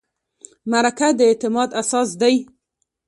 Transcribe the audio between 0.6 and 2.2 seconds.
مرکه د اعتماد اساس